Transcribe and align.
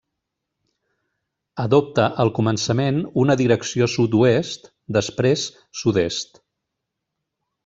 Adopta 1.63 2.05
al 2.23 2.31
començament 2.39 2.97
una 3.25 3.35
direcció 3.43 3.91
sud-oest, 3.97 4.67
després 4.99 5.45
sud-est. 5.83 6.43